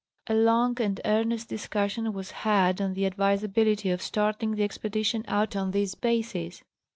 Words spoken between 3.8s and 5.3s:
of starting the expedition